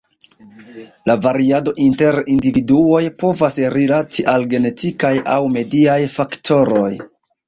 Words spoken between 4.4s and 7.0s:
genetikaj aŭ mediaj faktoroj.